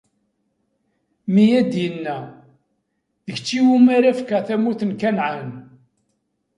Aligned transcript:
Mi 1.33 1.45
ad-inna: 1.59 2.17
D 3.25 3.27
kečč 3.33 3.47
iwumi 3.59 3.91
ara 3.97 4.17
fkeɣ 4.19 4.41
tamurt 4.47 4.81
n 4.85 4.91
Kanɛan. 5.01 5.51